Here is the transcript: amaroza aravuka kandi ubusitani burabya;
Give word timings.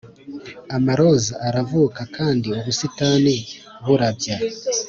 amaroza 0.75 1.33
aravuka 1.47 2.01
kandi 2.15 2.47
ubusitani 2.59 3.35
burabya; 3.85 4.35